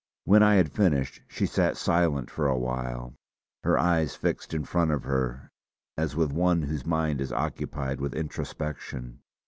[0.23, 3.13] When I had finished she sat silent for a while,
[3.63, 5.51] her eyes fixed in front of her
[5.95, 9.19] as with one whose mind is occupied with introspection.